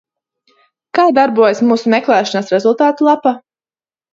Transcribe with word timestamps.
Kā 0.99 1.03
darbojas 1.17 1.61
mūsu 1.73 1.91
meklēšanas 1.95 2.51
rezultātu 2.57 3.09
lapa? 3.11 3.37